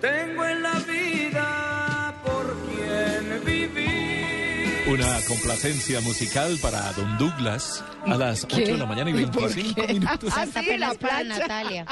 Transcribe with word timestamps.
Tengo 0.00 0.44
en 0.44 0.62
la 0.62 0.74
vida 0.80 2.14
por 2.24 2.56
quien 2.66 3.44
vivir. 3.44 4.84
Una 4.86 5.20
complacencia 5.26 6.00
musical 6.02 6.56
para 6.60 6.92
Don 6.92 7.18
Douglas 7.18 7.82
a 8.04 8.16
las 8.16 8.44
8 8.44 8.56
de 8.56 8.76
la 8.76 8.86
mañana 8.86 9.10
y 9.10 9.14
25 9.14 9.86
minutos. 9.88 10.32
Ah, 10.36 10.44
está 10.44 10.60
apenas 10.60 10.98
para 10.98 11.24
Natalia. 11.24 11.86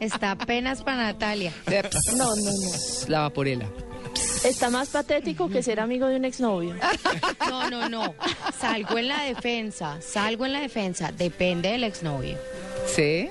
Está 0.00 0.30
apenas 0.32 0.82
para 0.82 0.96
Natalia. 0.98 1.52
No, 2.16 2.34
no, 2.36 2.44
no. 2.44 2.70
La 3.08 3.20
vaporela. 3.20 3.66
Está 4.44 4.68
más 4.70 4.88
patético 4.88 5.48
que 5.48 5.62
ser 5.62 5.80
amigo 5.80 6.08
de 6.08 6.16
un 6.16 6.24
exnovio. 6.24 6.74
No, 7.48 7.70
no, 7.70 7.88
no. 7.88 8.14
Salgo 8.58 8.98
en 8.98 9.08
la 9.08 9.22
defensa. 9.22 9.98
Salgo 10.02 10.44
en 10.44 10.52
la 10.52 10.60
defensa. 10.60 11.10
Depende 11.12 11.70
del 11.70 11.84
exnovio. 11.84 12.36
¿Sí? 12.86 13.28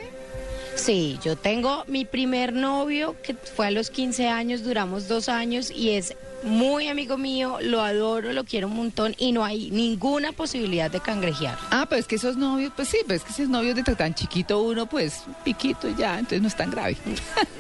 Sí, 0.80 1.20
yo 1.24 1.36
tengo 1.36 1.84
mi 1.88 2.06
primer 2.06 2.54
novio 2.54 3.16
que 3.22 3.34
fue 3.36 3.68
a 3.68 3.72
los 3.72 3.90
15 3.90 4.28
años, 4.30 4.64
duramos 4.64 5.08
dos 5.08 5.28
años 5.30 5.70
y 5.72 5.92
es 5.92 6.16
muy 6.42 6.88
amigo 6.88 7.18
mío, 7.18 7.58
lo 7.62 7.82
adoro, 7.82 8.32
lo 8.32 8.46
quiero 8.46 8.68
un 8.68 8.76
montón 8.78 9.14
y 9.18 9.34
no 9.34 9.44
hay 9.44 9.70
ninguna 9.72 10.32
posibilidad 10.32 10.90
de 10.90 11.02
cangrejear. 11.02 11.58
Ah, 11.70 11.86
pues 11.90 12.08
que 12.08 12.16
esos 12.16 12.38
novios, 12.38 12.72
pues 12.76 12.88
sí, 12.88 13.00
pues 13.06 13.24
que 13.24 13.32
esos 13.34 13.50
novios 13.50 13.76
de 13.76 13.84
tan 13.84 14.16
chiquito 14.16 14.62
uno, 14.62 14.86
pues 14.88 15.24
piquito 15.44 15.90
y 15.90 15.96
ya, 15.96 16.14
entonces 16.18 16.42
no 16.42 16.48
es 16.48 16.56
tan 16.56 16.72
grave. 16.72 16.96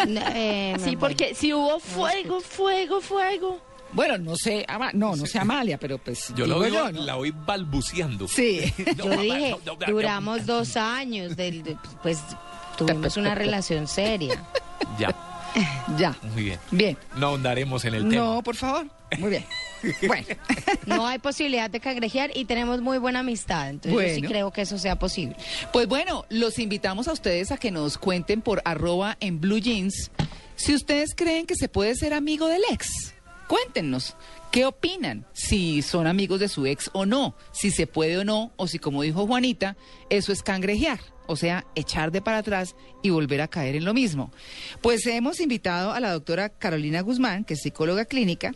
Eh, 0.08 0.77
Sí, 0.83 0.95
porque 0.95 1.36
si 1.36 1.53
hubo 1.53 1.80
fuego, 1.80 2.39
fuego, 2.39 3.02
fuego. 3.02 3.59
Bueno, 3.91 4.17
no 4.19 4.36
sé, 4.38 4.65
Ama- 4.67 4.91
no, 4.93 5.15
no 5.15 5.25
sé 5.25 5.39
Amalia, 5.39 5.77
pero 5.77 5.97
pues 5.97 6.31
Yo 6.36 6.45
lo 6.47 6.59
veo, 6.59 6.69
yo, 6.73 6.91
¿no? 6.91 7.02
la 7.03 7.15
voy 7.15 7.31
balbuceando. 7.31 8.27
Sí. 8.27 8.71
No, 8.97 9.03
Yo 9.05 9.05
mamá, 9.09 9.21
dije, 9.23 9.49
no, 9.65 9.73
no, 9.73 9.77
no, 9.88 9.91
duramos 9.93 10.45
dos 10.45 10.77
años, 10.77 11.36
del- 11.36 11.63
de- 11.63 11.77
pues 12.03 12.19
tuvimos 12.85 13.17
una 13.17 13.35
relación 13.35 13.88
seria. 13.88 14.44
Ya, 14.97 15.16
ya. 15.97 16.16
muy 16.33 16.44
bien. 16.44 16.59
Bien. 16.72 16.97
No 17.16 17.27
ahondaremos 17.27 17.86
en 17.86 17.95
el 17.95 18.09
tema. 18.09 18.23
No, 18.23 18.44
por 18.44 18.55
favor. 18.55 18.88
Muy 19.17 19.30
bien. 19.30 19.45
Bueno. 20.08 20.27
No 20.86 21.05
hay 21.05 21.19
posibilidad 21.19 21.69
de 21.69 21.80
cangrejear 21.80 22.31
y 22.36 22.45
tenemos 22.45 22.81
muy 22.81 22.97
buena 22.97 23.19
amistad, 23.19 23.69
entonces 23.69 24.09
yo 24.09 24.16
sí 24.16 24.21
creo 24.23 24.52
que 24.52 24.61
eso 24.61 24.80
sea 24.80 24.97
posible. 24.97 25.36
Pues 25.71 25.88
bueno, 25.88 26.25
los 26.30 26.58
invitamos 26.58 27.08
a 27.08 27.13
ustedes 27.13 27.52
a 27.52 27.58
que 27.58 27.69
nos 27.69 27.99
cuenten 27.99 28.41
por 28.41 28.61
arroba 28.66 29.16
en 29.19 29.39
blue 29.39 29.59
jeans 29.59 30.09
si 30.55 30.75
ustedes 30.75 31.14
creen 31.16 31.45
que 31.45 31.55
se 31.55 31.69
puede 31.69 31.95
ser 31.95 32.14
amigo 32.14 32.47
del 32.47 32.61
ex. 32.71 33.14
Cuéntenos, 33.47 34.16
¿qué 34.52 34.66
opinan? 34.66 35.25
Si 35.31 35.81
son 35.81 36.05
amigos 36.05 36.39
de 36.39 36.49
su 36.49 36.66
ex 36.66 36.89
o 36.93 37.05
no, 37.05 37.33
si 37.52 37.71
se 37.71 37.88
puede 37.88 38.17
o 38.17 38.25
no, 38.25 38.52
o 38.58 38.67
si 38.67 38.77
como 38.77 39.03
dijo 39.03 39.25
Juanita, 39.25 39.77
eso 40.09 40.33
es 40.33 40.43
cangrejear, 40.43 40.99
o 41.30 41.35
sea, 41.35 41.63
echar 41.75 42.11
de 42.11 42.23
para 42.23 42.39
atrás 42.39 42.75
y 43.03 43.11
volver 43.11 43.41
a 43.41 43.47
caer 43.47 43.75
en 43.75 43.85
lo 43.85 43.94
mismo. 43.94 44.31
Pues 44.81 45.05
hemos 45.05 45.39
invitado 45.39 45.91
a 45.91 45.99
la 45.99 46.11
doctora 46.11 46.49
Carolina 46.49 47.02
Guzmán, 47.02 47.45
que 47.45 47.53
es 47.53 47.61
psicóloga 47.61 48.05
clínica, 48.05 48.55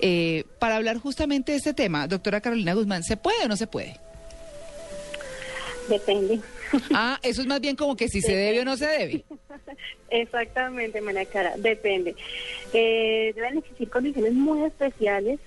eh, 0.00 0.44
para 0.58 0.76
hablar 0.76 0.96
justamente 0.96 1.52
de 1.52 1.58
este 1.58 1.74
tema. 1.74 2.08
Doctora 2.08 2.40
Carolina 2.40 2.72
Guzmán, 2.72 3.02
¿se 3.02 3.18
puede 3.18 3.44
o 3.44 3.48
no 3.48 3.58
se 3.58 3.66
puede? 3.66 4.00
Depende. 5.86 6.40
Ah, 6.94 7.20
eso 7.22 7.42
es 7.42 7.46
más 7.46 7.60
bien 7.60 7.76
como 7.76 7.94
que 7.94 8.08
si 8.08 8.22
se 8.22 8.34
debe 8.34 8.62
o 8.62 8.64
no 8.64 8.78
se 8.78 8.86
debe. 8.86 9.24
Exactamente, 10.08 11.02
Manacara, 11.02 11.54
depende. 11.58 12.16
Eh, 12.72 13.32
deben 13.36 13.58
existir 13.58 13.90
condiciones 13.90 14.32
muy 14.32 14.64
especiales, 14.64 15.40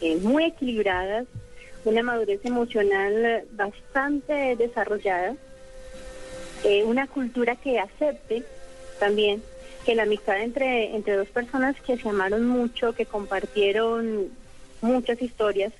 eh, 0.00 0.14
muy 0.16 0.44
equilibradas, 0.44 1.26
una 1.84 2.04
madurez 2.04 2.40
emocional 2.44 3.44
bastante 3.52 4.54
desarrollada, 4.54 5.34
eh, 6.64 6.84
una 6.84 7.06
cultura 7.06 7.56
que 7.56 7.78
acepte 7.78 8.44
también 8.98 9.42
que 9.84 9.94
la 9.94 10.02
amistad 10.02 10.40
entre, 10.40 10.94
entre 10.94 11.16
dos 11.16 11.28
personas 11.28 11.74
que 11.80 11.96
se 11.96 12.08
amaron 12.08 12.46
mucho, 12.46 12.92
que 12.92 13.06
compartieron 13.06 14.28
muchas 14.82 15.20
historias, 15.22 15.72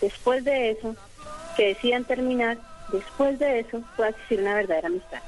después 0.00 0.44
de 0.44 0.70
eso, 0.72 0.96
que 1.56 1.68
decidan 1.68 2.04
terminar, 2.04 2.58
después 2.92 3.38
de 3.38 3.60
eso 3.60 3.82
pueda 3.96 4.10
existir 4.10 4.40
una 4.40 4.54
verdadera 4.54 4.88
amistad. 4.88 5.22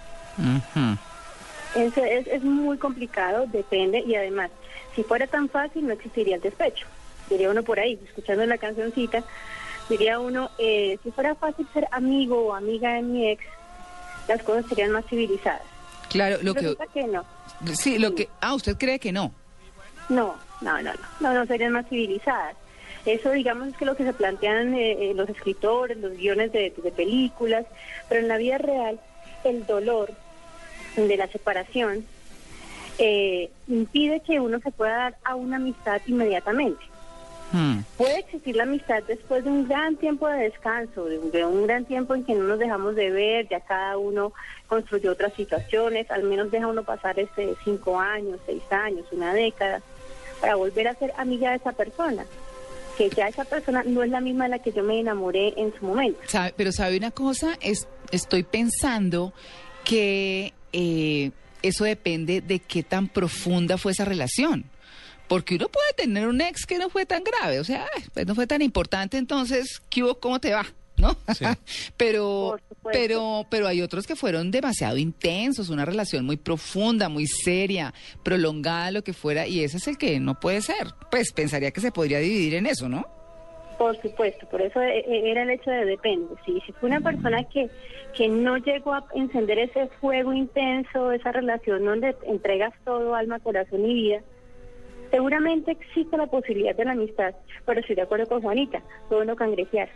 Es, 1.76 1.96
es, 1.96 2.26
es 2.26 2.42
muy 2.42 2.78
complicado, 2.78 3.46
depende, 3.46 4.00
y 4.00 4.14
además, 4.14 4.50
si 4.96 5.04
fuera 5.04 5.26
tan 5.26 5.48
fácil, 5.48 5.86
no 5.86 5.92
existiría 5.92 6.36
el 6.36 6.42
despecho. 6.42 6.86
Diría 7.30 7.50
uno 7.50 7.62
por 7.62 7.78
ahí, 7.78 7.98
escuchando 8.04 8.44
la 8.46 8.58
cancioncita, 8.58 9.22
diría 9.88 10.18
uno, 10.18 10.50
eh, 10.58 10.98
si 11.02 11.10
fuera 11.10 11.34
fácil 11.34 11.68
ser 11.72 11.86
amigo 11.90 12.46
o 12.46 12.54
amiga 12.54 12.94
de 12.94 13.02
mi 13.02 13.30
ex, 13.30 13.44
las 14.28 14.42
cosas 14.42 14.66
serían 14.68 14.92
más 14.92 15.04
civilizadas. 15.06 15.62
Claro, 16.10 16.38
lo 16.42 16.54
que... 16.54 16.60
Resulta 16.60 16.86
que 16.86 17.04
no. 17.06 17.24
Sí, 17.72 17.98
lo 17.98 18.14
que... 18.14 18.28
Ah, 18.40 18.54
usted 18.54 18.76
cree 18.76 18.98
que 18.98 19.12
no. 19.12 19.32
No, 20.08 20.36
no, 20.60 20.82
no, 20.82 20.92
no, 20.92 21.00
no, 21.20 21.34
no 21.34 21.46
serían 21.46 21.72
más 21.72 21.88
civilizadas. 21.88 22.56
Eso, 23.04 23.30
digamos, 23.30 23.68
es 23.68 23.76
que 23.76 23.84
lo 23.84 23.96
que 23.96 24.04
se 24.04 24.12
plantean 24.12 24.74
eh, 24.74 25.10
eh, 25.10 25.14
los 25.14 25.28
escritores, 25.28 25.96
los 25.98 26.12
guiones 26.12 26.52
de, 26.52 26.72
de 26.76 26.92
películas, 26.92 27.66
pero 28.08 28.20
en 28.20 28.28
la 28.28 28.36
vida 28.36 28.58
real, 28.58 29.00
el 29.44 29.66
dolor 29.66 30.12
de 30.96 31.16
la 31.16 31.26
separación 31.28 32.04
eh, 32.98 33.50
impide 33.68 34.20
que 34.20 34.40
uno 34.40 34.58
se 34.60 34.72
pueda 34.72 34.96
dar 34.96 35.18
a 35.24 35.36
una 35.36 35.56
amistad 35.56 36.00
inmediatamente. 36.06 36.80
Hmm. 37.52 37.78
Puede 37.96 38.18
existir 38.18 38.56
la 38.56 38.64
amistad 38.64 39.02
después 39.08 39.42
de 39.44 39.50
un 39.50 39.66
gran 39.66 39.96
tiempo 39.96 40.28
de 40.28 40.38
descanso, 40.44 41.06
de, 41.06 41.18
de 41.30 41.44
un 41.46 41.66
gran 41.66 41.84
tiempo 41.86 42.14
en 42.14 42.24
que 42.24 42.34
no 42.34 42.44
nos 42.44 42.58
dejamos 42.58 42.94
de 42.94 43.10
ver, 43.10 43.48
ya 43.48 43.60
cada 43.60 43.96
uno 43.96 44.32
construyó 44.66 45.12
otras 45.12 45.32
situaciones, 45.34 46.10
al 46.10 46.24
menos 46.24 46.50
deja 46.50 46.66
uno 46.66 46.82
pasar 46.84 47.18
este 47.18 47.54
cinco 47.64 47.98
años, 47.98 48.38
seis 48.44 48.62
años, 48.70 49.06
una 49.12 49.32
década, 49.32 49.80
para 50.40 50.56
volver 50.56 50.88
a 50.88 50.94
ser 50.96 51.12
amiga 51.16 51.50
de 51.50 51.56
esa 51.56 51.72
persona, 51.72 52.26
que 52.98 53.08
ya 53.08 53.28
esa 53.28 53.44
persona 53.46 53.82
no 53.86 54.02
es 54.02 54.10
la 54.10 54.20
misma 54.20 54.44
de 54.44 54.50
la 54.50 54.58
que 54.58 54.72
yo 54.72 54.82
me 54.84 55.00
enamoré 55.00 55.54
en 55.56 55.72
su 55.78 55.86
momento. 55.86 56.20
Sabe- 56.26 56.52
pero 56.56 56.70
sabe 56.70 56.98
una 56.98 57.12
cosa, 57.12 57.56
es, 57.62 57.88
estoy 58.12 58.42
pensando 58.42 59.32
que 59.84 60.52
eh, 60.74 61.30
eso 61.62 61.84
depende 61.84 62.40
de 62.42 62.58
qué 62.58 62.82
tan 62.82 63.08
profunda 63.08 63.78
fue 63.78 63.92
esa 63.92 64.04
relación. 64.04 64.64
Porque 65.28 65.56
uno 65.56 65.68
puede 65.68 65.92
tener 65.94 66.26
un 66.26 66.40
ex 66.40 66.64
que 66.64 66.78
no 66.78 66.88
fue 66.88 67.04
tan 67.04 67.22
grave, 67.22 67.60
o 67.60 67.64
sea, 67.64 67.86
pues 68.14 68.26
no 68.26 68.34
fue 68.34 68.46
tan 68.46 68.62
importante, 68.62 69.18
entonces, 69.18 69.82
¿qué 69.90 70.02
hubo? 70.02 70.18
¿Cómo 70.18 70.40
te 70.40 70.54
va? 70.54 70.66
¿No? 70.96 71.16
Sí. 71.34 71.44
pero, 71.96 72.58
pero, 72.92 73.46
pero 73.50 73.68
hay 73.68 73.82
otros 73.82 74.06
que 74.06 74.16
fueron 74.16 74.50
demasiado 74.50 74.96
intensos, 74.96 75.68
una 75.68 75.84
relación 75.84 76.24
muy 76.24 76.36
profunda, 76.36 77.08
muy 77.08 77.26
seria, 77.26 77.94
prolongada, 78.24 78.90
lo 78.90 79.04
que 79.04 79.12
fuera, 79.12 79.46
y 79.46 79.62
ese 79.62 79.76
es 79.76 79.86
el 79.86 79.98
que 79.98 80.18
no 80.18 80.40
puede 80.40 80.62
ser. 80.62 80.88
Pues 81.10 81.32
pensaría 81.32 81.70
que 81.70 81.80
se 81.80 81.92
podría 81.92 82.18
dividir 82.18 82.54
en 82.54 82.66
eso, 82.66 82.88
¿no? 82.88 83.06
Por 83.78 83.96
supuesto, 84.02 84.48
por 84.48 84.60
eso 84.60 84.82
eh, 84.82 85.04
eh, 85.06 85.30
era 85.30 85.44
el 85.44 85.50
hecho 85.50 85.70
de 85.70 85.84
depende. 85.84 86.34
Si, 86.44 86.60
si 86.62 86.72
fue 86.72 86.88
una 86.88 87.00
persona 87.00 87.44
que, 87.44 87.70
que 88.12 88.26
no 88.26 88.56
llegó 88.56 88.92
a 88.92 89.04
encender 89.14 89.60
ese 89.60 89.86
fuego 90.00 90.32
intenso, 90.32 91.12
esa 91.12 91.30
relación 91.30 91.84
donde 91.84 92.16
entregas 92.26 92.74
todo, 92.84 93.14
alma, 93.14 93.38
corazón 93.38 93.88
y 93.88 93.94
vida, 93.94 94.20
seguramente 95.10 95.72
existe 95.72 96.16
la 96.16 96.26
posibilidad 96.26 96.74
de 96.74 96.84
la 96.84 96.92
amistad, 96.92 97.34
pero 97.66 97.80
estoy 97.80 97.96
de 97.96 98.02
acuerdo 98.02 98.26
con 98.26 98.42
Juanita, 98.42 98.82
puede 99.08 99.22
uno 99.22 99.36
cangrejear. 99.36 99.88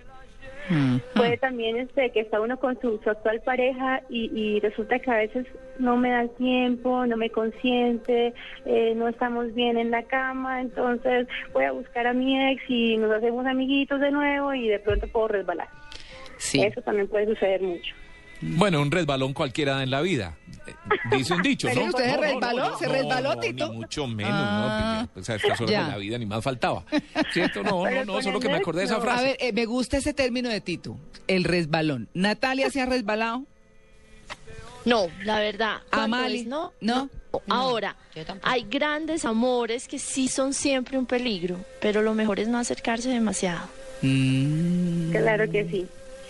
Mm. 0.68 0.98
Puede 1.16 1.38
también 1.38 1.76
este, 1.76 2.10
que 2.10 2.20
está 2.20 2.40
uno 2.40 2.58
con 2.58 2.80
su, 2.80 2.98
su 3.02 3.10
actual 3.10 3.40
pareja 3.40 4.02
y, 4.08 4.30
y 4.32 4.60
resulta 4.60 4.98
que 5.00 5.10
a 5.10 5.16
veces 5.16 5.46
no 5.78 5.96
me 5.96 6.10
da 6.10 6.22
el 6.22 6.30
tiempo, 6.30 7.04
no 7.06 7.16
me 7.16 7.30
consiente, 7.30 8.32
eh, 8.64 8.94
no 8.94 9.08
estamos 9.08 9.52
bien 9.54 9.76
en 9.76 9.90
la 9.90 10.04
cama, 10.04 10.60
entonces 10.60 11.26
voy 11.52 11.64
a 11.64 11.72
buscar 11.72 12.06
a 12.06 12.12
mi 12.12 12.52
ex 12.52 12.62
y 12.68 12.96
nos 12.96 13.10
hacemos 13.12 13.44
amiguitos 13.46 14.00
de 14.00 14.12
nuevo 14.12 14.54
y 14.54 14.68
de 14.68 14.78
pronto 14.78 15.08
puedo 15.08 15.28
resbalar. 15.28 15.68
Sí. 16.36 16.62
Eso 16.62 16.80
también 16.82 17.08
puede 17.08 17.26
suceder 17.26 17.60
mucho. 17.60 17.94
Bueno, 18.42 18.80
un 18.82 18.90
resbalón 18.90 19.32
cualquiera 19.32 19.82
en 19.82 19.90
la 19.90 20.00
vida. 20.00 20.36
Eh, 20.66 20.74
Dice 21.16 21.32
un 21.34 21.42
dicho, 21.42 21.68
Pero 21.72 21.82
¿no? 21.82 21.86
usted 21.88 22.04
se 22.04 22.10
No, 22.10 22.16
no, 22.16 22.22
resbaló, 22.22 22.70
no, 22.70 22.78
se 22.78 22.86
no, 22.86 22.92
resbaló, 22.92 23.34
no, 23.34 23.40
Tito. 23.40 23.68
Ni 23.68 23.76
mucho 23.76 24.06
menos, 24.06 24.32
Ah. 24.34 24.98
¿no? 25.02 25.08
Pues, 25.14 25.30
a 25.30 25.34
estas 25.36 25.60
horas 25.60 25.86
de 25.86 25.92
la 25.92 25.96
vida 25.98 26.18
ni 26.18 26.26
más 26.26 26.42
faltaba. 26.44 26.84
¿Cierto? 27.32 27.62
No, 27.62 27.88
no, 27.88 28.04
no, 28.04 28.22
solo 28.22 28.38
que 28.40 28.48
me 28.48 28.56
acordé 28.56 28.80
de 28.80 28.86
esa 28.86 28.96
no. 28.96 29.00
frase. 29.02 29.20
A 29.20 29.22
ver, 29.24 29.36
eh, 29.40 29.52
me 29.52 29.64
gusta 29.64 29.96
ese 29.98 30.12
término 30.14 30.48
de 30.48 30.60
Tito, 30.60 30.96
el 31.28 31.44
resbalón. 31.44 32.08
¿Natalia 32.14 32.68
se 32.70 32.80
ha 32.80 32.86
resbalado? 32.86 33.44
No, 34.84 35.06
la 35.24 35.38
verdad. 35.38 35.76
Amali, 35.92 36.40
es 36.40 36.46
no, 36.46 36.72
¿no? 36.80 37.08
Ahora, 37.48 37.96
hay 38.42 38.64
grandes 38.68 39.24
amores 39.24 39.86
que 39.86 39.98
sí 40.00 40.26
son 40.28 40.52
siempre 40.52 40.98
un 40.98 41.06
peligro, 41.06 41.58
pero 41.80 42.02
lo 42.02 42.14
mejor 42.14 42.40
es 42.40 42.48
no 42.48 42.58
acercarse 42.58 43.08
demasiado. 43.08 43.68
Mm. 44.02 45.12
Claro 45.12 45.48
que 45.50 45.64
sí. 45.68 45.86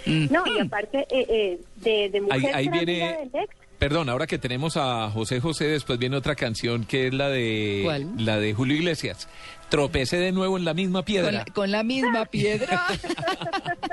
No, 0.06 0.44
y 0.46 0.60
aparte 0.60 1.00
eh, 1.10 1.26
eh, 1.28 1.60
de, 1.76 2.08
de 2.10 2.20
mujer 2.20 2.54
Ahí- 2.54 2.69
viene- 2.69 3.28
del 3.32 3.43
ex, 3.43 3.54
Perdón, 3.78 4.08
ahora 4.08 4.28
que 4.28 4.38
tenemos 4.38 4.76
a 4.76 5.10
José 5.10 5.40
José, 5.40 5.64
después 5.66 5.99
viene 5.99 6.16
otra 6.16 6.37
canción 6.37 6.84
que 6.84 7.08
es 7.08 7.14
la 7.14 7.28
de 7.28 7.81
¿Cuál? 7.82 8.12
la 8.16 8.38
de 8.38 8.54
Julio 8.54 8.76
Iglesias. 8.76 9.28
Tropece 9.70 10.19
de 10.19 10.31
nuevo 10.31 10.56
en 10.56 10.64
la 10.64 10.72
misma 10.72 11.00
Con 11.00 11.04
piedra. 11.06 11.32
la, 11.32 11.44
con 11.46 11.72
la 11.72 11.82
misma 11.82 12.25
piedra. 12.26 12.87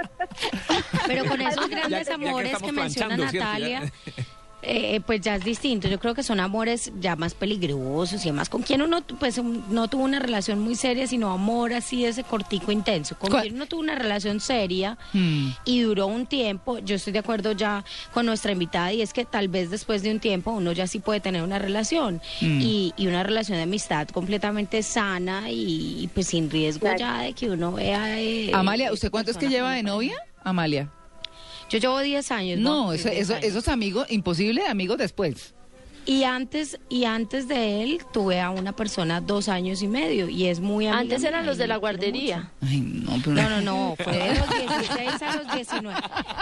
Pero 1.08 1.26
con 1.26 1.42
esos 1.42 1.70
grandes 1.70 2.08
ya 2.08 2.14
amores 2.14 2.58
que 2.58 2.72
menciona 2.72 3.30
¿cierto? 3.30 3.88
Eh, 4.62 5.00
pues 5.06 5.22
ya 5.22 5.36
es 5.36 5.44
distinto. 5.46 5.88
Yo 5.88 6.00
creo 6.00 6.14
que 6.14 6.22
son 6.22 6.40
amores 6.42 6.92
ya 7.00 7.16
más 7.16 7.34
peligrosos 7.34 8.22
y 8.26 8.30
demás. 8.30 8.50
Con 8.50 8.62
quien 8.62 8.82
uno 8.82 9.02
pues 9.20 9.38
un- 9.38 9.64
no 9.70 9.88
tuvo 9.88 10.04
una 10.04 10.20
relación 10.20 10.60
muy 10.60 10.76
seria, 10.76 11.08
sino 11.08 11.32
amor 11.32 11.72
así 11.74 12.04
ese 12.04 12.24
cortico 12.26 12.72
intenso. 12.72 13.16
Con 13.18 13.32
¿Cuál? 13.32 13.44
quien 13.44 13.56
uno 13.56 13.68
tuvo 13.68 13.80
una 13.80 13.96
relación 13.96 14.42
seria 14.42 14.98
Mm. 15.14 15.50
y 15.64 15.80
duró 15.82 16.08
un 16.08 16.26
tiempo. 16.26 16.80
Yo 16.80 16.96
estoy 16.96 17.14
de 17.14 17.20
acuerdo 17.20 17.54
ya 17.54 17.86
con 18.14 18.26
nuestra 18.26 18.52
invitada 18.52 18.92
y 18.92 19.02
es 19.02 19.14
que 19.14 19.24
tal 19.24 19.48
vez 19.48 19.70
después 19.70 20.04
de 20.04 20.12
un 20.12 20.20
tiempo 20.20 20.52
uno 20.52 20.74
ya 20.74 20.88
sí 20.88 21.00
puede 21.00 21.22
tener 21.22 21.42
una 21.42 21.58
relación 21.60 22.22
Mm. 22.42 22.60
y, 22.62 22.94
y 22.98 23.08
una 23.08 23.24
relación 23.24 23.58
de 23.58 23.64
amistad 23.64 24.10
completamente 24.10 24.84
sana 24.84 25.50
y, 25.50 26.04
y, 26.04 26.08
pues 26.14 26.28
sin 26.28 26.50
riesgo 26.50 26.82
Claro. 26.82 26.98
ya 27.00 27.22
de 27.22 27.34
que 27.34 27.50
uno 27.50 27.72
vea. 27.72 28.20
eh, 28.20 28.52
Amalia, 28.54 28.92
¿usted 28.92 29.10
cuánto 29.10 29.32
es 29.32 29.38
que 29.38 29.46
personas 29.46 29.58
lleva 29.58 29.70
que 29.72 29.76
de 29.78 29.84
novia? 29.84 30.16
Amalia. 30.44 30.90
Yo 31.70 31.78
llevo 31.80 32.00
10 32.00 32.32
años. 32.32 32.60
No, 32.60 32.90
a 32.92 32.96
eso, 32.96 33.04
cumplir 33.04 33.14
10 33.14 33.22
eso- 33.24 33.34
años. 33.36 33.46
esos 33.46 33.68
amigos, 33.68 34.08
imposible 34.10 34.62
de 34.64 34.68
amigos 34.68 34.98
después. 34.98 35.54
Y 36.06 36.24
antes, 36.24 36.80
y 36.90 37.04
antes 37.06 37.48
de 37.48 37.84
él 37.84 38.02
tuve 38.12 38.40
a 38.40 38.50
una 38.50 38.72
persona 38.76 39.22
dos 39.22 39.48
años 39.48 39.84
y 39.84 39.88
medio 39.88 40.28
y 40.28 40.48
es 40.48 40.60
muy 40.60 40.88
amiga 40.88 41.00
Antes 41.02 41.24
eran 41.24 41.46
los 41.46 41.58
de 41.60 41.68
la 41.68 41.76
guardería. 41.78 42.52
Ay, 42.62 42.80
no, 42.80 43.12
pero. 43.24 43.34
No, 43.36 43.50
no, 43.50 43.62
no, 43.62 43.96
fue 44.04 44.14
de 44.18 44.36
los 44.36 44.50
16 44.50 45.22
a 45.22 45.36
los 45.36 45.54
19. 45.54 45.98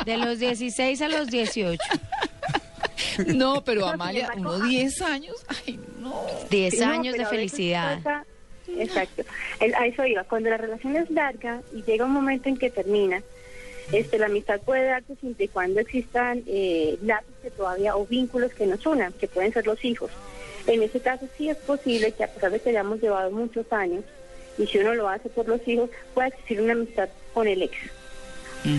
De 0.06 0.18
los 0.18 0.39
16 0.39 1.01
a 1.01 1.07
los 1.09 1.27
18. 1.27 1.77
No, 3.27 3.63
pero 3.63 3.81
No, 3.81 3.88
Amalia, 3.89 4.29
embargo, 4.33 4.57
uno 4.57 4.68
10 4.68 5.01
años. 5.01 5.35
Ay, 5.65 5.79
no. 6.00 6.21
10 6.50 6.79
No, 6.79 6.85
años 6.91 7.13
de 7.15 7.24
a 7.24 7.29
veces 7.29 7.29
felicidad. 7.29 7.97
pasa- 8.03 8.25
exacto. 8.77 9.24
El- 9.59 9.74
A 9.75 9.85
eso 9.88 10.06
iba. 10.06 10.24
Cuando 10.24 10.50
la 10.50 10.57
relación 10.57 10.95
es 10.95 11.09
larga 11.09 11.62
y 11.75 11.81
llega 11.83 12.06
un 12.06 12.12
momento 12.12 12.47
en 12.50 12.57
que 12.57 12.69
termina, 12.69 13.21
este, 13.92 14.19
la 14.19 14.25
amistad 14.25 14.60
puede 14.62 14.86
darse 14.86 15.16
siempre 15.16 15.45
y 15.45 15.48
cuando 15.48 15.80
existan 15.80 16.44
eh, 16.48 16.98
lazos 17.04 17.34
que 17.42 17.51
todavía 17.51 17.95
o 17.95 18.06
vínculos 18.06 18.54
que 18.54 18.66
nos 18.66 18.86
unan, 18.86 19.13
que 19.13 19.28
pueden 19.28 19.54
ser 19.54 19.66
los 19.66 19.84
hijos. 19.86 20.12
En 20.68 20.84
ese 20.84 21.00
caso 21.00 21.28
sí 21.38 21.50
es 21.50 21.57
posible 21.57 22.12
que 22.12 22.25
a 22.25 22.28
pesar 22.28 22.51
de 22.51 22.60
que 22.60 22.69
hayamos 22.69 23.01
llevado 23.01 23.31
muchos 23.31 23.72
años, 23.72 24.04
y 24.57 24.68
si 24.68 24.80
uno 24.80 24.95
lo 24.95 25.07
hace 25.07 25.30
por 25.30 25.48
los 25.48 25.66
hijos, 25.68 25.89
pueda 26.13 26.28
existir 26.28 26.62
una 26.62 26.74
amistad 26.74 27.10
con 27.34 27.48
el 27.48 27.62
ex 27.62 27.78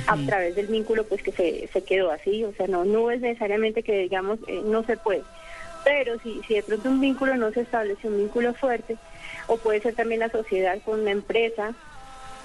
a 0.06 0.16
través 0.26 0.56
del 0.56 0.66
vínculo 0.66 1.04
pues 1.04 1.22
que 1.22 1.32
se, 1.32 1.68
se 1.72 1.82
quedó 1.82 2.10
así, 2.10 2.44
o 2.44 2.52
sea, 2.52 2.66
no 2.66 2.84
no 2.84 3.10
es 3.10 3.20
necesariamente 3.20 3.82
que 3.82 4.00
digamos 4.00 4.38
eh, 4.46 4.60
no 4.64 4.82
se 4.84 4.96
puede, 4.96 5.22
pero 5.84 6.18
si, 6.20 6.40
si 6.46 6.54
de 6.54 6.62
pronto 6.62 6.90
un 6.90 7.00
vínculo 7.00 7.36
no 7.36 7.50
se 7.52 7.62
establece, 7.62 8.08
un 8.08 8.18
vínculo 8.18 8.52
fuerte, 8.54 8.96
o 9.46 9.56
puede 9.56 9.80
ser 9.80 9.94
también 9.94 10.20
la 10.20 10.30
sociedad 10.30 10.78
con 10.84 11.00
una 11.00 11.12
empresa, 11.12 11.74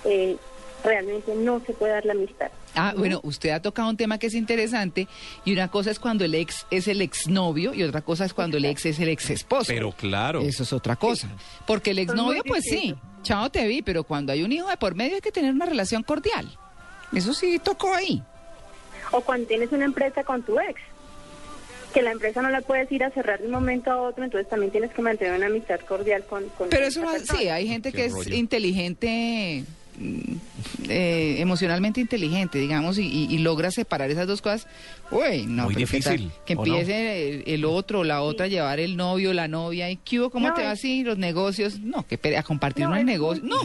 eh, 0.06 0.38
realmente 0.84 1.34
no 1.36 1.62
se 1.66 1.74
puede 1.74 1.94
dar 1.94 2.06
la 2.06 2.14
amistad. 2.14 2.52
Ah, 2.76 2.94
bueno, 2.98 3.20
usted 3.24 3.52
ha 3.52 3.62
tocado 3.62 3.90
un 3.90 3.98
tema 3.98 4.18
que 4.18 4.28
es 4.28 4.34
interesante 4.34 5.08
y 5.46 5.54
una 5.54 5.70
cosa 5.70 5.92
es 5.92 6.00
cuando 6.00 6.26
el 6.26 6.36
ex 6.36 6.66
es 6.72 6.88
el 6.88 7.02
exnovio 7.02 7.74
y 7.74 7.84
otra 7.84 8.02
cosa 8.02 8.26
es 8.26 8.34
cuando 8.34 8.58
el 8.58 8.66
ex 8.66 8.86
es 8.86 9.00
el 9.00 9.10
ex 9.10 9.30
esposo. 9.30 9.66
Pero 9.68 9.92
claro. 9.92 10.42
Eso 10.42 10.64
es 10.64 10.74
otra 10.74 10.96
cosa. 10.96 11.30
Porque 11.66 11.92
el 11.92 12.00
exnovio, 12.00 12.44
pues 12.46 12.64
sí, 12.66 12.96
chao 13.22 13.50
te 13.50 13.68
vi, 13.68 13.82
pero 13.82 14.04
cuando 14.04 14.32
hay 14.34 14.44
un 14.44 14.52
hijo 14.52 14.68
de 14.70 14.78
por 14.78 14.96
medio 14.96 15.16
hay 15.16 15.22
que 15.22 15.32
tener 15.32 15.52
una 15.54 15.66
relación 15.66 16.04
cordial. 16.04 16.48
Eso 17.14 17.34
sí 17.34 17.60
tocó 17.64 17.94
ahí. 17.94 18.22
O 19.12 19.22
cuando 19.22 19.48
tienes 19.48 19.72
una 19.72 19.86
empresa 19.86 20.24
con 20.24 20.42
tu 20.42 20.60
ex, 20.60 20.82
que 21.94 22.02
la 22.02 22.12
empresa 22.12 22.42
no 22.42 22.50
la 22.50 22.62
puedes 22.62 22.92
ir 22.92 23.04
a 23.04 23.12
cerrar 23.12 23.40
de 23.40 23.46
un 23.46 23.52
momento 23.52 23.92
a 23.92 24.02
otro, 24.02 24.24
entonces 24.24 24.50
también 24.50 24.72
tienes 24.72 24.92
que 24.92 25.02
mantener 25.04 25.36
una 25.36 25.46
amistad 25.46 25.80
cordial 25.82 26.24
con, 26.26 26.50
con 26.58 26.70
Pero 26.70 26.88
eso 26.88 27.02
persona. 27.02 27.40
sí, 27.40 27.50
hay 27.50 27.68
gente 27.68 27.92
Qué 27.92 27.98
que 27.98 28.06
es 28.06 28.28
inteligente, 28.32 29.64
eh, 30.90 31.36
emocionalmente 31.40 32.02
inteligente, 32.02 32.58
digamos, 32.60 32.98
y, 32.98 33.04
y- 33.08 33.34
y 33.34 33.38
logra 33.40 33.72
separar 33.72 34.10
esas 34.12 34.28
dos 34.28 34.42
cosas. 34.42 34.68
Uy, 35.12 35.46
no, 35.48 35.66
Muy 35.66 35.76
difícil, 35.76 36.32
Que 36.46 36.54
empiece 36.54 37.30
el, 37.30 37.44
el 37.46 37.66
otro 37.66 38.00
o 38.00 38.04
la 38.04 38.22
otra 38.22 38.46
a 38.46 38.50
llevar 38.50 38.80
el 38.80 38.98
novio, 38.98 39.34
la 39.34 39.48
novia, 39.48 39.90
y 39.92 39.98
¿qué 39.98 40.20
hubo? 40.20 40.30
¿Cómo 40.32 40.48
No, 40.50 40.54
te 40.56 40.64
va 40.64 40.72
así? 40.72 41.04
Los 41.04 41.18
negocios. 41.18 41.80
No, 41.80 42.06
que 42.08 42.18
pere- 42.20 42.38
a 42.38 42.44
compartir 42.44 42.86
No, 42.86 42.92
unos 42.92 43.04
negocios. 43.06 43.46
No, 43.46 43.58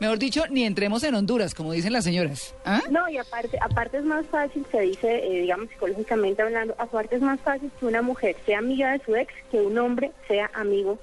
mejor 0.00 0.18
dicho, 0.18 0.44
ni 0.50 0.64
entremos 0.64 1.02
en 1.04 1.14
Honduras, 1.14 1.54
como 1.54 1.72
dicen 1.72 1.92
las 1.92 2.04
señoras. 2.04 2.54
¿Ah? 2.64 2.82
No, 2.90 3.08
y 3.08 3.16
aparte, 3.18 3.58
aparte 3.60 3.98
es 3.98 4.04
más 4.04 4.26
fácil, 4.26 4.64
se 4.72 4.80
dice, 4.80 5.20
eh, 5.24 5.42
digamos 5.42 5.68
psicológicamente 5.70 6.42
hablando, 6.42 6.74
aparte 6.78 7.16
es 7.16 7.22
más 7.22 7.40
fácil 7.40 7.70
que 7.78 7.86
una 7.86 8.02
mujer 8.02 8.36
sea 8.44 8.58
amiga 8.58 8.92
de 8.92 9.04
su 9.04 9.14
ex 9.14 9.32
que 9.50 9.58
un 9.60 9.78
hombre 9.78 10.10
sea 10.26 10.50
amigo 10.54 10.98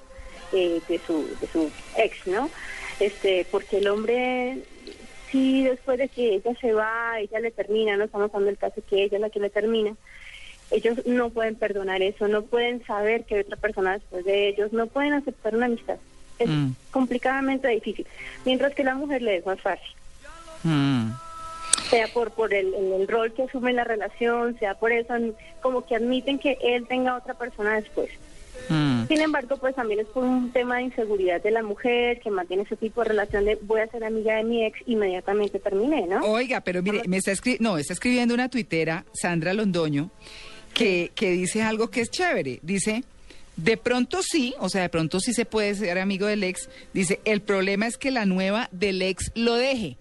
eh, 0.52 0.80
de, 0.88 1.00
su, 1.06 1.26
de 1.40 1.46
su 1.48 1.70
ex, 1.96 2.26
¿no? 2.26 2.50
Este, 3.00 3.46
porque 3.50 3.78
el 3.78 3.88
hombre, 3.88 4.58
sí, 5.30 5.64
después 5.64 5.98
de 5.98 6.08
que 6.08 6.34
ella 6.36 6.52
se 6.60 6.72
va, 6.72 7.20
ella 7.20 7.40
le 7.40 7.50
termina, 7.50 7.96
no 7.96 8.04
estamos 8.04 8.26
hablando 8.30 8.46
del 8.46 8.58
caso 8.58 8.80
que 8.88 9.02
ella 9.04 9.16
es 9.16 9.20
la 9.20 9.30
que 9.30 9.40
le 9.40 9.50
termina, 9.50 9.94
ellos 10.70 10.98
no 11.06 11.30
pueden 11.30 11.56
perdonar 11.56 12.02
eso, 12.02 12.26
no 12.26 12.42
pueden 12.42 12.84
saber 12.86 13.24
que 13.24 13.34
hay 13.36 13.40
otra 13.42 13.56
persona 13.56 13.92
después 13.94 14.24
de 14.24 14.48
ellos, 14.48 14.72
no 14.72 14.86
pueden 14.86 15.12
aceptar 15.12 15.54
una 15.54 15.66
amistad. 15.66 15.98
Es 16.38 16.48
Mm. 16.50 16.72
complicadamente 16.90 17.68
difícil. 17.68 18.06
Mientras 18.44 18.74
que 18.74 18.84
la 18.84 18.94
mujer 18.94 19.22
le 19.22 19.36
es 19.36 19.46
más 19.46 19.60
fácil 19.60 19.88
Mm. 20.64 21.10
sea 21.90 22.08
por 22.08 22.32
por 22.32 22.52
el, 22.52 22.74
el- 22.74 22.92
el 22.94 23.08
rol 23.08 23.32
que 23.32 23.44
asume 23.44 23.72
la 23.72 23.84
relación, 23.84 24.58
sea 24.58 24.74
por 24.74 24.90
eso, 24.90 25.14
como 25.60 25.84
que 25.86 25.94
admiten 25.96 26.38
que 26.38 26.58
él 26.60 26.86
tenga 26.88 27.16
otra 27.16 27.34
persona 27.34 27.76
después. 27.76 28.10
Mm. 28.68 29.06
Sin 29.08 29.20
embargo, 29.20 29.56
pues 29.58 29.74
también 29.74 30.00
es 30.00 30.06
por 30.06 30.24
un 30.24 30.50
tema 30.52 30.76
de 30.78 30.82
inseguridad 30.84 31.42
de 31.42 31.50
la 31.50 31.62
mujer 31.62 32.20
que 32.20 32.30
mantiene 32.30 32.62
ese 32.64 32.76
tipo 32.76 33.02
de 33.02 33.08
relación 33.08 33.44
de 33.44 33.58
voy 33.62 33.80
a 33.80 33.86
ser 33.88 34.04
amiga 34.04 34.36
de 34.36 34.44
mi 34.44 34.64
ex, 34.64 34.78
inmediatamente 34.86 35.58
terminé, 35.58 36.06
¿no? 36.06 36.20
Oiga, 36.24 36.60
pero 36.60 36.82
mire, 36.82 37.02
me 37.06 37.16
está 37.18 37.32
escri- 37.32 37.58
no, 37.60 37.78
está 37.78 37.92
escribiendo 37.92 38.34
una 38.34 38.48
tuitera, 38.48 39.04
Sandra 39.12 39.52
Londoño, 39.54 40.10
que, 40.74 41.10
que 41.14 41.30
dice 41.30 41.62
algo 41.62 41.88
que 41.90 42.00
es 42.00 42.10
chévere. 42.10 42.58
Dice, 42.62 43.04
de 43.56 43.76
pronto 43.76 44.20
sí, 44.22 44.54
o 44.58 44.68
sea, 44.68 44.82
de 44.82 44.88
pronto 44.88 45.20
sí 45.20 45.32
se 45.32 45.44
puede 45.46 45.74
ser 45.74 45.98
amigo 45.98 46.26
del 46.26 46.44
ex. 46.44 46.68
Dice, 46.92 47.20
el 47.24 47.40
problema 47.40 47.86
es 47.86 47.96
que 47.96 48.10
la 48.10 48.26
nueva 48.26 48.68
del 48.72 49.00
ex 49.02 49.30
lo 49.34 49.54
deje. 49.54 49.96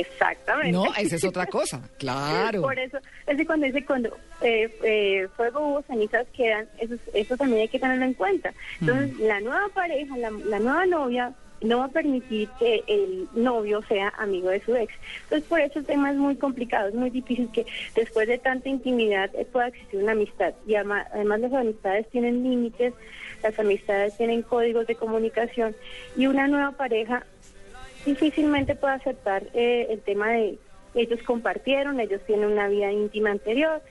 Exactamente. 0.00 0.72
No, 0.72 0.86
esa 0.98 1.16
es 1.16 1.24
otra 1.24 1.46
cosa, 1.46 1.80
claro. 1.98 2.62
Por 2.62 2.78
eso, 2.78 2.98
es 3.26 3.36
que 3.36 3.46
cuando 3.46 3.66
dice 3.66 3.84
cuando 3.84 4.16
eh, 4.40 4.70
eh, 4.82 5.28
fuego 5.36 5.60
hubo, 5.60 5.82
cenizas 5.82 6.26
quedan, 6.36 6.66
eso, 6.78 6.94
eso 7.14 7.36
también 7.36 7.62
hay 7.62 7.68
que 7.68 7.78
tenerlo 7.78 8.04
en 8.04 8.14
cuenta. 8.14 8.52
Entonces, 8.80 9.18
la 9.18 9.40
nueva 9.40 9.68
pareja, 9.74 10.16
la, 10.16 10.30
la 10.30 10.58
nueva 10.58 10.86
novia, 10.86 11.32
no 11.60 11.78
va 11.78 11.84
a 11.84 11.88
permitir 11.88 12.48
que 12.58 12.82
el 12.88 13.28
novio 13.34 13.82
sea 13.86 14.12
amigo 14.18 14.48
de 14.50 14.60
su 14.64 14.74
ex. 14.74 14.92
Entonces, 15.24 15.48
por 15.48 15.60
eso 15.60 15.78
el 15.78 15.84
tema 15.84 16.10
es 16.10 16.16
muy 16.16 16.34
complicado, 16.34 16.88
es 16.88 16.94
muy 16.94 17.08
difícil 17.10 17.48
que 17.52 17.64
después 17.94 18.26
de 18.26 18.38
tanta 18.38 18.68
intimidad 18.68 19.30
pueda 19.52 19.68
existir 19.68 20.02
una 20.02 20.10
amistad. 20.10 20.54
Y 20.66 20.74
ama- 20.74 21.06
además 21.14 21.38
las 21.40 21.52
amistades 21.52 22.08
tienen 22.10 22.42
límites, 22.42 22.94
las 23.44 23.56
amistades 23.60 24.16
tienen 24.16 24.42
códigos 24.42 24.88
de 24.88 24.96
comunicación 24.96 25.76
y 26.16 26.26
una 26.26 26.48
nueva 26.48 26.72
pareja 26.72 27.24
difícilmente 28.04 28.74
puede 28.74 28.94
aceptar 28.94 29.44
eh, 29.54 29.86
el 29.90 30.00
tema 30.00 30.30
de 30.30 30.58
ellos 30.94 31.20
compartieron, 31.24 32.00
ellos 32.00 32.20
tienen 32.26 32.50
una 32.50 32.68
vida 32.68 32.92
íntima 32.92 33.30
anterior, 33.30 33.82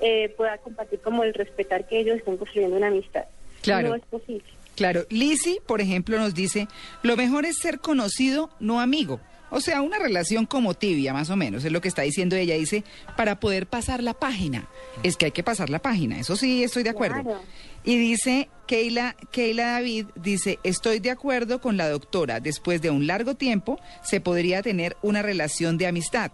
eh, 0.00 0.32
pueda 0.36 0.58
compartir 0.58 1.00
como 1.00 1.24
el 1.24 1.34
respetar 1.34 1.86
que 1.86 2.00
ellos 2.00 2.16
estén 2.18 2.36
construyendo 2.36 2.76
una 2.76 2.88
amistad. 2.88 3.24
Claro. 3.62 3.88
No 3.88 3.94
es 3.94 4.02
posible. 4.02 4.44
Claro, 4.76 5.04
Lisi, 5.10 5.58
por 5.66 5.80
ejemplo, 5.80 6.18
nos 6.18 6.34
dice, 6.34 6.68
lo 7.02 7.16
mejor 7.16 7.44
es 7.44 7.58
ser 7.58 7.80
conocido, 7.80 8.50
no 8.60 8.80
amigo. 8.80 9.20
O 9.50 9.60
sea, 9.60 9.82
una 9.82 9.98
relación 9.98 10.46
como 10.46 10.74
tibia, 10.74 11.12
más 11.12 11.30
o 11.30 11.36
menos, 11.36 11.64
es 11.64 11.72
lo 11.72 11.80
que 11.80 11.88
está 11.88 12.02
diciendo 12.02 12.36
ella. 12.36 12.54
Dice, 12.54 12.84
para 13.16 13.40
poder 13.40 13.66
pasar 13.66 14.02
la 14.02 14.14
página. 14.14 14.68
Es 15.02 15.16
que 15.16 15.26
hay 15.26 15.32
que 15.32 15.42
pasar 15.42 15.70
la 15.70 15.78
página, 15.78 16.18
eso 16.18 16.36
sí, 16.36 16.62
estoy 16.64 16.82
de 16.82 16.90
acuerdo. 16.90 17.22
Claro. 17.22 17.40
Y 17.84 17.96
dice 17.96 18.48
Keila, 18.66 19.16
Keila 19.30 19.72
David, 19.72 20.06
dice, 20.16 20.58
estoy 20.64 20.98
de 20.98 21.10
acuerdo 21.10 21.60
con 21.60 21.76
la 21.76 21.88
doctora, 21.88 22.40
después 22.40 22.82
de 22.82 22.90
un 22.90 23.06
largo 23.06 23.34
tiempo 23.36 23.78
se 24.02 24.20
podría 24.20 24.62
tener 24.62 24.96
una 25.02 25.22
relación 25.22 25.78
de 25.78 25.86
amistad. 25.86 26.30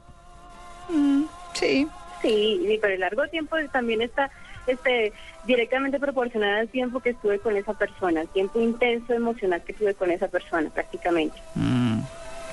Mm, 0.88 1.24
sí, 1.52 1.86
Sí, 2.24 2.78
por 2.80 2.90
el 2.90 3.00
largo 3.00 3.28
tiempo 3.28 3.56
también 3.70 4.00
está 4.00 4.30
este, 4.66 5.12
directamente 5.46 6.00
proporcional 6.00 6.60
al 6.60 6.68
tiempo 6.68 7.00
que 7.00 7.10
estuve 7.10 7.38
con 7.38 7.54
esa 7.54 7.74
persona, 7.74 8.22
al 8.22 8.28
tiempo 8.28 8.60
intenso 8.60 9.12
emocional 9.12 9.62
que 9.62 9.74
tuve 9.74 9.92
con 9.92 10.10
esa 10.10 10.28
persona 10.28 10.70
prácticamente. 10.70 11.36
Mm. 11.54 11.83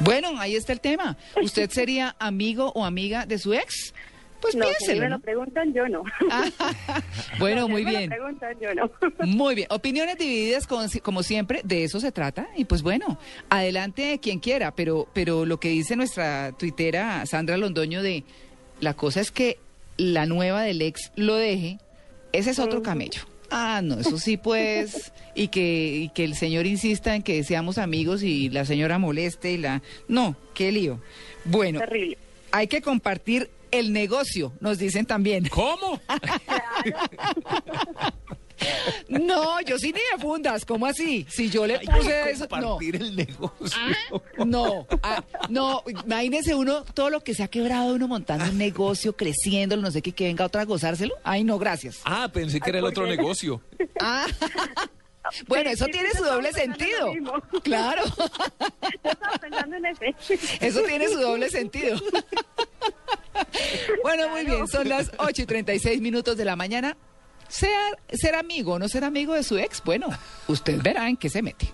Bueno, 0.04 0.40
ahí 0.40 0.56
está 0.56 0.74
el 0.74 0.80
tema. 0.82 1.18
¿Usted 1.42 1.70
sería 1.72 2.16
amigo 2.20 2.72
o 2.76 2.86
amiga 2.86 3.26
de 3.26 3.38
su 3.38 3.54
ex? 3.54 3.94
Pues 4.42 4.56
no, 4.56 4.66
si 4.66 4.72
piénselo, 4.86 5.02
me 5.04 5.10
¿no? 5.10 5.16
lo 5.18 5.22
preguntan, 5.22 5.72
yo 5.74 5.88
no. 5.88 6.04
Bueno, 7.38 7.62
Si 7.62 7.64
a 7.66 7.68
mí 7.68 7.72
muy 7.72 7.84
me 7.86 7.92
lo 7.92 7.98
bien. 8.00 8.10
preguntan, 8.10 8.58
yo 8.60 8.74
no. 8.74 8.90
Muy 9.28 9.54
bien. 9.56 9.68
Opiniones 9.70 10.18
divididas 10.18 10.66
con- 10.66 10.90
como 11.04 11.22
siempre, 11.22 11.62
de 11.64 11.84
eso 11.84 12.00
se 12.00 12.12
trata. 12.12 12.48
Y 12.56 12.66
pues 12.66 12.82
bueno, 12.82 13.20
adelante 13.50 14.20
quien 14.20 14.40
quiera, 14.40 14.72
pero, 14.74 15.08
pero 15.14 15.46
lo 15.46 15.60
que 15.60 15.70
dice 15.70 15.96
nuestra 15.96 16.54
tuitera 16.58 17.24
Sandra 17.28 17.56
Londoño 17.58 18.02
de 18.02 18.24
la 18.80 18.96
cosa 18.96 19.22
es 19.22 19.30
que 19.30 19.60
la 19.98 20.26
nueva 20.26 20.64
del 20.64 20.82
ex 20.82 21.12
lo 21.16 21.36
deje, 21.36 21.78
ese 22.34 22.50
es 22.50 22.58
otro 22.58 22.82
camello. 22.82 23.22
Ah, 23.52 23.82
no, 23.84 24.00
eso 24.00 24.18
sí, 24.18 24.38
pues, 24.38 25.12
y 25.36 25.50
que, 25.50 26.04
y 26.04 26.10
que 26.10 26.24
el 26.24 26.36
señor 26.36 26.66
insista 26.66 27.16
en 27.16 27.22
que 27.22 27.44
seamos 27.44 27.78
amigos 27.78 28.24
y 28.24 28.50
la 28.50 28.64
señora 28.66 28.98
moleste 28.98 29.52
y 29.52 29.58
la... 29.58 29.82
No, 30.08 30.38
qué 30.54 30.72
lío. 30.72 31.02
Bueno, 31.44 31.80
Terrible. 31.80 32.18
hay 32.52 32.68
que 32.68 32.82
compartir 32.82 33.50
el 33.72 33.92
negocio, 33.94 34.54
nos 34.60 34.78
dicen 34.78 35.06
también. 35.06 35.48
¿Cómo? 35.50 36.00
No, 39.32 39.62
yo 39.62 39.78
sí 39.80 39.88
ni 39.88 40.00
de 40.00 40.22
fundas, 40.22 40.66
¿cómo 40.66 40.86
así? 40.86 41.26
Si 41.30 41.50
yo 41.50 41.66
le 41.66 41.80
puse 41.80 42.32
eso, 42.32 42.48
no. 42.50 42.50
compartir 42.50 42.96
el 42.98 43.16
negocio. 43.16 43.78
No, 44.46 44.88
ah, 45.04 45.24
no, 45.50 45.84
imagínese 45.88 46.54
uno 46.56 46.84
todo 46.84 47.10
lo 47.10 47.22
que 47.22 47.34
se 47.34 47.44
ha 47.44 47.48
quebrado 47.48 47.94
uno 47.96 48.08
montando 48.08 48.46
un 48.46 48.58
negocio, 48.58 49.16
creciendo, 49.16 49.78
no 49.78 49.92
sé 49.92 50.02
qué, 50.02 50.12
que 50.12 50.26
venga 50.26 50.46
otra 50.46 50.62
a 50.62 50.66
gozárselo. 50.66 51.16
Ay, 51.24 51.44
no, 51.44 51.58
gracias. 51.58 52.02
Ah, 52.06 52.30
pensé 52.32 52.60
que 52.60 52.70
era 52.70 52.80
el 52.80 52.86
otro 52.86 53.06
negocio. 53.08 53.62
Ah, 54.00 54.28
bueno, 55.48 55.70
eso 55.70 55.86
sí, 55.86 55.92
tiene 55.92 56.10
sí, 56.12 56.18
su 56.18 56.24
doble 56.24 56.52
sentido. 56.52 57.14
Claro, 57.64 58.04
Yo 59.04 59.12
estaba 59.12 59.38
pensando 59.40 59.76
en 59.78 59.86
ese. 59.86 60.16
eso 60.60 60.82
tiene 60.82 61.08
su 61.08 61.20
doble 61.20 61.50
sentido. 61.50 62.00
Bueno, 64.04 64.30
muy 64.30 64.46
bien, 64.46 64.68
son 64.68 64.88
las 64.90 65.12
8 65.18 65.44
y 65.44 65.46
36 65.46 66.02
minutos 66.02 66.38
de 66.38 66.46
la 66.46 66.56
mañana. 66.56 66.98
Sea, 67.52 67.98
ser 68.14 68.36
amigo 68.36 68.74
o 68.74 68.80
no 68.80 68.88
ser 68.88 69.04
amigo 69.04 69.34
de 69.34 69.44
su 69.44 69.58
ex, 69.58 69.84
bueno, 69.84 70.08
usted 70.48 70.82
verá 70.82 71.10
en 71.10 71.18
qué 71.18 71.30
se 71.30 71.42
mete. 71.42 71.70